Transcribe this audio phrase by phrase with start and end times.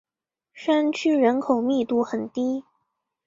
[0.55, 2.63] 山区人口密度很低。